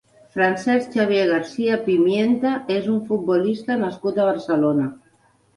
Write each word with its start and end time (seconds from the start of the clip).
Francesc 0.35 0.95
Xavier 0.99 1.25
Garcia 1.31 1.77
Pimienta 1.89 2.53
és 2.79 2.89
un 2.97 2.97
futbolista 3.11 3.79
nascut 3.85 4.19
a 4.21 4.27
Barcelona. 4.31 4.91